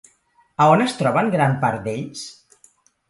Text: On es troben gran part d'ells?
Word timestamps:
On 0.67 0.81
es 0.87 0.95
troben 1.01 1.29
gran 1.35 1.53
part 1.67 1.85
d'ells? 1.89 2.25